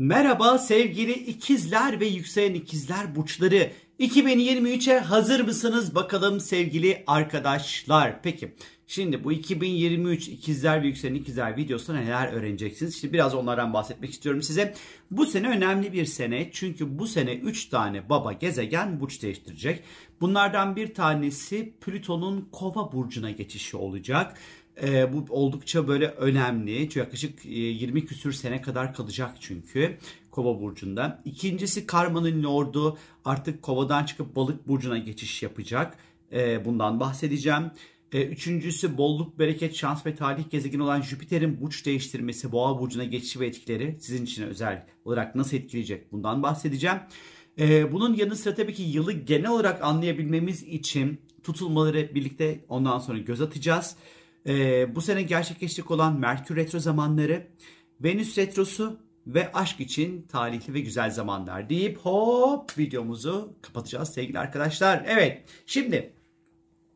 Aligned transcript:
Merhaba 0.00 0.58
sevgili 0.58 1.12
ikizler 1.12 2.00
ve 2.00 2.06
yükselen 2.06 2.54
ikizler 2.54 3.16
burçları. 3.16 3.70
2023'e 4.00 4.98
hazır 4.98 5.40
mısınız 5.40 5.94
bakalım 5.94 6.40
sevgili 6.40 7.04
arkadaşlar? 7.06 8.22
Peki 8.22 8.54
şimdi 8.86 9.24
bu 9.24 9.32
2023 9.32 10.28
ikizler 10.28 10.82
ve 10.82 10.86
yükselen 10.86 11.14
ikizler 11.14 11.56
videosunda 11.56 11.98
neler 11.98 12.32
öğreneceksiniz? 12.32 13.00
Şimdi 13.00 13.14
biraz 13.14 13.34
onlardan 13.34 13.72
bahsetmek 13.72 14.10
istiyorum 14.10 14.42
size. 14.42 14.74
Bu 15.10 15.26
sene 15.26 15.48
önemli 15.48 15.92
bir 15.92 16.04
sene 16.04 16.50
çünkü 16.52 16.98
bu 16.98 17.06
sene 17.06 17.34
3 17.34 17.66
tane 17.66 18.08
baba 18.08 18.32
gezegen 18.32 19.00
burç 19.00 19.22
değiştirecek. 19.22 19.82
Bunlardan 20.20 20.76
bir 20.76 20.94
tanesi 20.94 21.72
Plüton'un 21.80 22.48
kova 22.52 22.92
burcuna 22.92 23.30
geçişi 23.30 23.76
olacak. 23.76 24.38
E, 24.82 25.12
bu 25.12 25.26
oldukça 25.30 25.88
böyle 25.88 26.06
önemli. 26.06 26.98
Yaklaşık 26.98 27.44
20 27.44 28.06
küsür 28.06 28.32
sene 28.32 28.62
kadar 28.62 28.94
kalacak 28.94 29.30
çünkü 29.40 29.98
Kova 30.30 30.60
burcunda. 30.60 31.22
İkincisi 31.24 31.86
Karma'nın 31.86 32.42
lordu 32.42 32.98
artık 33.24 33.62
Kova'dan 33.62 34.04
çıkıp 34.04 34.36
Balık 34.36 34.68
burcuna 34.68 34.98
geçiş 34.98 35.42
yapacak. 35.42 35.98
E, 36.32 36.64
bundan 36.64 37.00
bahsedeceğim. 37.00 37.70
E, 38.12 38.24
üçüncüsü 38.24 38.98
bolluk, 38.98 39.38
bereket, 39.38 39.74
şans 39.74 40.06
ve 40.06 40.14
talih 40.14 40.50
gezegeni 40.50 40.82
olan 40.82 41.02
Jüpiter'in 41.02 41.60
burç 41.60 41.86
değiştirmesi, 41.86 42.52
Boğa 42.52 42.80
burcuna 42.80 43.04
geçişi 43.04 43.40
ve 43.40 43.46
etkileri 43.46 43.96
sizin 44.00 44.24
için 44.24 44.42
özel 44.42 44.86
olarak 45.04 45.34
nasıl 45.34 45.56
etkileyecek 45.56 46.12
bundan 46.12 46.42
bahsedeceğim. 46.42 46.98
E, 47.58 47.92
bunun 47.92 48.14
yanı 48.14 48.36
sıra 48.36 48.54
tabii 48.54 48.74
ki 48.74 48.82
yılı 48.82 49.12
genel 49.12 49.50
olarak 49.50 49.82
anlayabilmemiz 49.82 50.62
için 50.62 51.20
tutulmaları 51.42 52.14
birlikte 52.14 52.64
ondan 52.68 52.98
sonra 52.98 53.18
göz 53.18 53.40
atacağız. 53.40 53.96
Ee, 54.48 54.94
bu 54.94 55.00
sene 55.00 55.22
gerçekleşecek 55.22 55.90
olan 55.90 56.18
Merkür 56.18 56.56
Retro 56.56 56.78
zamanları, 56.78 57.46
Venüs 58.00 58.38
Retrosu 58.38 58.98
ve 59.26 59.52
aşk 59.52 59.80
için 59.80 60.22
talihli 60.22 60.74
ve 60.74 60.80
güzel 60.80 61.10
zamanlar 61.10 61.70
deyip 61.70 61.98
hop 61.98 62.78
videomuzu 62.78 63.56
kapatacağız 63.62 64.08
sevgili 64.08 64.38
arkadaşlar. 64.38 65.04
Evet 65.08 65.42
şimdi 65.66 66.12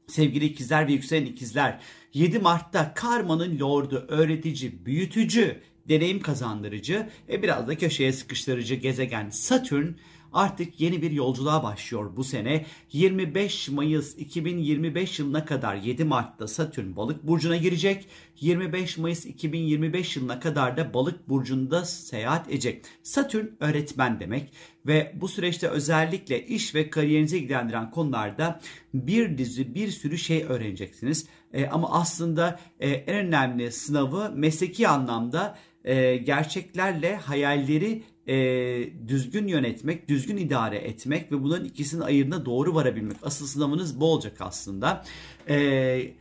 sevgili 0.07 0.45
ikizler 0.45 0.89
ve 0.89 0.93
yükselen 0.93 1.27
ikizler 1.27 1.81
7 2.15 2.39
Mart'ta 2.39 2.95
karmanın 2.95 3.59
lordu, 3.59 4.05
öğretici, 4.09 4.87
büyütücü, 4.87 5.61
deneyim 5.89 6.21
kazandırıcı 6.21 7.09
ve 7.29 7.43
biraz 7.43 7.69
da 7.69 7.79
köşeye 7.79 8.13
sıkıştırıcı 8.13 8.75
gezegen 8.75 9.31
Satürn 9.31 9.87
artık 10.33 10.81
yeni 10.81 11.03
bir 11.03 11.11
yolculuğa 11.11 11.63
başlıyor 11.63 12.17
bu 12.17 12.25
sene. 12.25 12.67
25 12.93 13.69
Mayıs 13.69 14.19
2025 14.19 15.19
yılına 15.19 15.45
kadar 15.45 15.77
7 15.77 16.05
Mart'ta 16.05 16.49
Satürn 16.49 16.97
balık 16.97 17.27
burcuna 17.27 17.57
girecek. 17.57 18.07
25 18.41 18.99
Mayıs 18.99 19.27
2025 19.27 20.17
yılına 20.17 20.41
kadar 20.41 20.77
da 20.77 20.95
balık 20.95 21.29
burcunda 21.29 21.85
seyahat 21.85 22.49
edecek. 22.49 22.85
Satürn 23.03 23.47
öğretmen 23.61 24.21
demek 24.21 24.53
ve 24.87 25.13
bu 25.21 25.29
süreçte 25.29 25.69
özellikle 25.69 26.47
iş 26.47 26.75
ve 26.75 26.91
kariyerinize 26.91 27.39
ilgilendiren 27.39 27.91
konularda 27.91 28.61
bir 28.95 29.39
dizi 29.39 29.75
bir 29.75 29.89
sürü 29.89 30.19
şey 30.19 30.45
öğreneceksiniz. 30.49 31.27
E, 31.53 31.67
ama 31.67 31.91
aslında 31.93 32.61
e, 32.81 32.91
en 32.91 33.27
önemli 33.27 33.73
sınavı 33.73 34.33
mesleki 34.35 34.89
anlamda 34.89 35.59
e, 35.85 36.17
gerçeklerle 36.17 37.17
hayalleri 37.17 38.03
e, 38.27 39.09
düzgün 39.09 39.49
yönetmek, 39.49 40.09
düzgün 40.09 40.37
idare 40.37 40.79
etmek 40.79 41.33
ve 41.33 41.43
bunların 41.43 41.67
ikisinin 41.67 42.01
ayırına 42.01 42.45
doğru 42.45 42.75
varabilmek. 42.75 43.17
Asıl 43.23 43.47
sınavınız 43.47 44.01
bu 44.01 44.13
olacak 44.13 44.37
aslında. 44.41 45.05
E, 45.49 46.15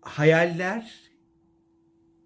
hayaller, 0.00 0.92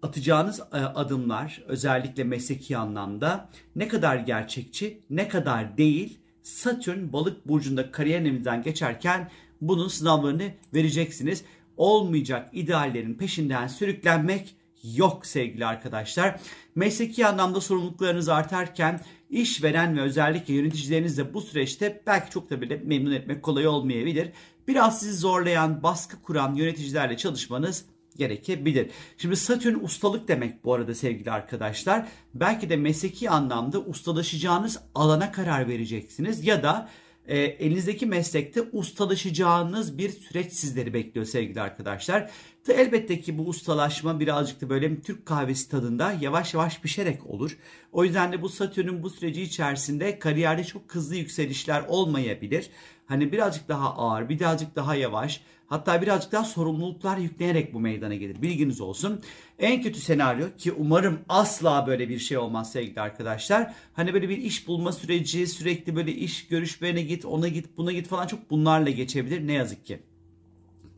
atacağınız 0.01 0.59
e, 0.59 0.77
adımlar 0.77 1.63
özellikle 1.67 2.23
mesleki 2.23 2.77
anlamda 2.77 3.49
ne 3.75 3.87
kadar 3.87 4.15
gerçekçi, 4.15 4.99
ne 5.09 5.27
kadar 5.27 5.77
değil. 5.77 6.17
Satürn 6.43 7.13
balık 7.13 7.47
burcunda 7.47 7.91
kariyer 7.91 8.21
evinizden 8.21 8.63
geçerken 8.63 9.31
bunun 9.61 9.87
sınavlarını 9.87 10.51
vereceksiniz. 10.73 11.43
Olmayacak 11.77 12.49
ideallerin 12.53 13.13
peşinden 13.13 13.67
sürüklenmek 13.67 14.55
yok 14.83 15.25
sevgili 15.25 15.65
arkadaşlar. 15.65 16.39
Mesleki 16.75 17.27
anlamda 17.27 17.61
sorumluluklarınız 17.61 18.29
artarken 18.29 19.01
işveren 19.29 19.97
ve 19.97 20.01
özellikle 20.01 20.53
yöneticileriniz 20.53 21.17
de 21.17 21.33
bu 21.33 21.41
süreçte 21.41 22.01
belki 22.07 22.31
çok 22.31 22.49
da 22.49 22.61
bile 22.61 22.81
memnun 22.85 23.11
etmek 23.11 23.43
kolay 23.43 23.67
olmayabilir. 23.67 24.29
Biraz 24.67 24.99
sizi 24.99 25.13
zorlayan, 25.13 25.83
baskı 25.83 26.21
kuran 26.21 26.55
yöneticilerle 26.55 27.17
çalışmanız 27.17 27.85
gerekebilir. 28.17 28.89
Şimdi 29.17 29.35
Satürn 29.35 29.83
ustalık 29.83 30.27
demek 30.27 30.63
bu 30.63 30.73
arada 30.73 30.95
sevgili 30.95 31.31
arkadaşlar. 31.31 32.07
Belki 32.33 32.69
de 32.69 32.75
mesleki 32.75 33.29
anlamda 33.29 33.79
ustalaşacağınız 33.79 34.79
alana 34.95 35.31
karar 35.31 35.67
vereceksiniz 35.67 36.47
ya 36.47 36.63
da 36.63 36.89
e, 37.27 37.39
elinizdeki 37.39 38.05
meslekte 38.05 38.61
ustalaşacağınız 38.61 39.97
bir 39.97 40.09
süreç 40.09 40.53
sizleri 40.53 40.93
bekliyor 40.93 41.25
sevgili 41.25 41.61
arkadaşlar. 41.61 42.31
Elbette 42.69 43.21
ki 43.21 43.37
bu 43.37 43.47
ustalaşma 43.47 44.19
birazcık 44.19 44.61
da 44.61 44.69
böyle 44.69 45.01
Türk 45.01 45.25
kahvesi 45.25 45.69
tadında 45.69 46.11
yavaş 46.21 46.53
yavaş 46.53 46.81
pişerek 46.81 47.25
olur. 47.25 47.57
O 47.91 48.03
yüzden 48.03 48.31
de 48.31 48.41
bu 48.41 48.49
Satürn'ün 48.49 49.03
bu 49.03 49.09
süreci 49.09 49.41
içerisinde 49.41 50.19
kariyerde 50.19 50.63
çok 50.63 50.95
hızlı 50.95 51.15
yükselişler 51.15 51.83
olmayabilir. 51.87 52.69
Hani 53.05 53.31
birazcık 53.31 53.67
daha 53.67 53.95
ağır, 53.95 54.29
birazcık 54.29 54.75
daha 54.75 54.95
yavaş, 54.95 55.41
hatta 55.67 56.01
birazcık 56.01 56.31
daha 56.31 56.43
sorumluluklar 56.43 57.17
yükleyerek 57.17 57.73
bu 57.73 57.79
meydana 57.79 58.15
gelir. 58.15 58.41
Bilginiz 58.41 58.81
olsun. 58.81 59.21
En 59.59 59.81
kötü 59.81 59.99
senaryo 59.99 60.47
ki 60.57 60.71
umarım 60.71 61.19
asla 61.29 61.87
böyle 61.87 62.09
bir 62.09 62.19
şey 62.19 62.37
olmaz 62.37 62.71
sevgili 62.71 63.01
arkadaşlar. 63.01 63.73
Hani 63.93 64.13
böyle 64.13 64.29
bir 64.29 64.37
iş 64.37 64.67
bulma 64.67 64.91
süreci, 64.91 65.47
sürekli 65.47 65.95
böyle 65.95 66.11
iş 66.11 66.47
görüşmene 66.47 67.01
git, 67.01 67.25
ona 67.25 67.47
git, 67.47 67.77
buna 67.77 67.91
git 67.91 68.07
falan 68.07 68.27
çok 68.27 68.49
bunlarla 68.49 68.89
geçebilir 68.89 69.47
ne 69.47 69.53
yazık 69.53 69.85
ki. 69.85 70.10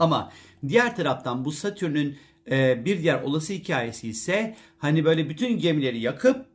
Ama 0.04 0.32
diğer 0.68 0.96
taraftan 0.96 1.46
bu 1.46 1.52
Satürn'ün 1.52 2.18
e, 2.52 2.86
bir 2.86 3.02
diğer 3.02 3.22
olası 3.22 3.54
hikayesi 3.54 4.10
ise 4.10 4.56
hani 4.78 5.06
böyle 5.06 5.30
bütün 5.30 5.60
gemileri 5.60 6.00
yakıp 6.00 6.46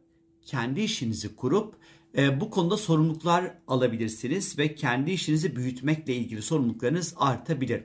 kendi 0.46 0.80
işinizi 0.80 1.36
kurup 1.36 1.74
e, 2.16 2.40
bu 2.40 2.50
konuda 2.50 2.76
sorumluluklar 2.76 3.54
alabilirsiniz 3.68 4.58
ve 4.58 4.74
kendi 4.74 5.10
işinizi 5.10 5.56
büyütmekle 5.56 6.14
ilgili 6.14 6.42
sorumluluklarınız 6.42 7.14
artabilir. 7.16 7.82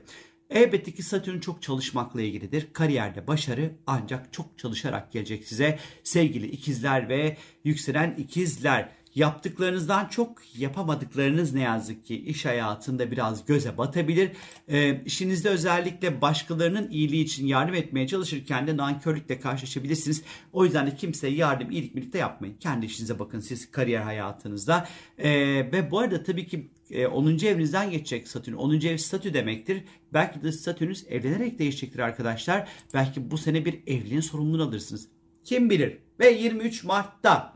Elbette 0.50 0.92
ki 0.92 1.02
Satürn 1.02 1.40
çok 1.40 1.62
çalışmakla 1.62 2.22
ilgilidir. 2.22 2.66
Kariyerde 2.72 3.26
başarı 3.26 3.70
ancak 3.86 4.32
çok 4.32 4.58
çalışarak 4.58 5.12
gelecek 5.12 5.44
size 5.44 5.78
sevgili 6.02 6.46
ikizler 6.46 7.08
ve 7.08 7.36
yükselen 7.64 8.14
ikizler 8.18 8.88
yaptıklarınızdan 9.14 10.08
çok 10.08 10.42
yapamadıklarınız 10.58 11.54
ne 11.54 11.60
yazık 11.60 12.04
ki 12.04 12.16
iş 12.16 12.44
hayatında 12.44 13.10
biraz 13.10 13.46
göze 13.46 13.78
batabilir. 13.78 14.30
E, 14.68 15.04
işinizde 15.04 15.48
özellikle 15.48 16.20
başkalarının 16.20 16.90
iyiliği 16.90 17.24
için 17.24 17.46
yardım 17.46 17.74
etmeye 17.74 18.06
çalışırken 18.06 18.66
de 18.66 18.76
nankörlükle 18.76 19.40
karşılaşabilirsiniz. 19.40 20.22
O 20.52 20.64
yüzden 20.64 20.86
de 20.86 20.96
kimseye 20.96 21.34
yardım, 21.34 21.70
iyilik 21.70 21.96
birlikte 21.96 22.18
yapmayın. 22.18 22.56
Kendi 22.60 22.86
işinize 22.86 23.18
bakın 23.18 23.40
siz 23.40 23.70
kariyer 23.70 24.02
hayatınızda. 24.02 24.88
E, 25.18 25.30
ve 25.72 25.90
bu 25.90 25.98
arada 25.98 26.22
tabii 26.22 26.46
ki 26.46 26.70
10. 27.12 27.38
E, 27.38 27.48
evinizden 27.48 27.90
geçecek 27.90 28.28
Satürn. 28.28 28.54
10. 28.54 28.80
ev 28.80 28.96
statü 28.96 29.34
demektir. 29.34 29.84
Belki 30.12 30.42
de 30.42 30.52
statünüz 30.52 31.04
evlenerek 31.08 31.58
değişecektir 31.58 31.98
arkadaşlar. 31.98 32.68
Belki 32.94 33.30
bu 33.30 33.38
sene 33.38 33.64
bir 33.64 33.74
evliliğin 33.86 34.20
sorumluluğunu 34.20 34.62
alırsınız. 34.62 35.08
Kim 35.44 35.70
bilir? 35.70 35.98
Ve 36.20 36.30
23 36.30 36.84
Mart'ta 36.84 37.53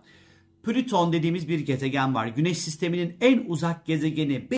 Plüton 0.63 1.13
dediğimiz 1.13 1.49
bir 1.49 1.61
gezegen 1.61 2.15
var. 2.15 2.27
Güneş 2.27 2.59
sisteminin 2.59 3.17
en 3.21 3.45
uzak 3.47 3.87
gezegeni 3.87 4.49